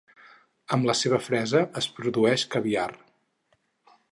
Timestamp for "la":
0.91-0.95